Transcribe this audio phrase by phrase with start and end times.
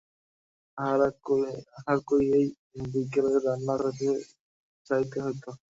[0.77, 2.45] আহার করিয়াই
[2.91, 4.09] বৈকালের রান্না চড়াইতে
[4.87, 5.43] যাইতে হইত।